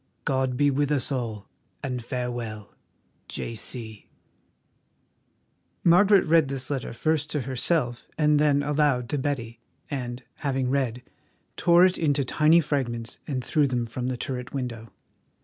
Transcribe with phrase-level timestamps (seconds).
[0.25, 1.47] God be with us all,
[1.83, 2.73] and farewell.
[3.27, 4.09] "J.C."
[5.83, 9.59] Margaret read this letter first to herself and then aloud to Betty,
[9.91, 11.03] and, having read,
[11.55, 14.91] tore it into tiny fragments and threw them from the turret window.